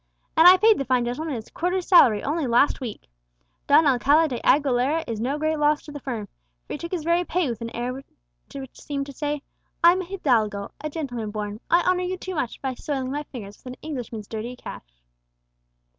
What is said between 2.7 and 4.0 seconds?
week! Don